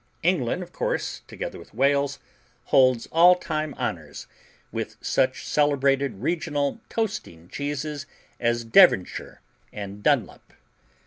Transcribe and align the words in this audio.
England, 0.23 0.63
of 0.63 0.71
course, 0.73 1.21
together 1.27 1.59
with 1.59 1.75
Wales, 1.75 2.17
holds 2.65 3.05
all 3.11 3.35
time 3.35 3.75
honors 3.77 4.25
with 4.71 4.95
such 4.99 5.45
celebrated 5.47 6.23
regional 6.23 6.79
"toasting 6.89 7.47
cheeses" 7.49 8.07
as 8.39 8.63
Devonshire 8.65 9.41
and 9.71 10.01
Dunlop. 10.01 10.53